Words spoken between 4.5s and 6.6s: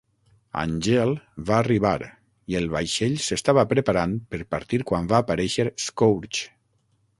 partir quan va aparèixer Scourge.